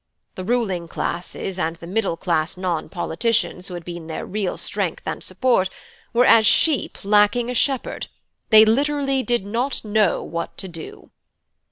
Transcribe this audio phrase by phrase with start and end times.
[0.33, 5.03] The ruling classes, and the middle class non politicians who had been their real strength
[5.05, 5.69] and support,
[6.11, 8.07] were as sheep lacking a shepherd;
[8.49, 11.11] they literally did not know what to do.